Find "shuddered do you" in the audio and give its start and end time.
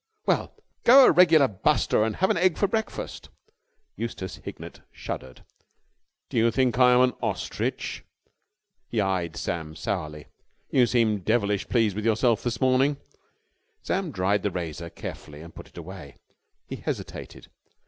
4.91-6.49